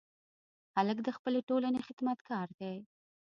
[0.75, 2.75] هلک د خپلې ټولنې خدمتګار دی.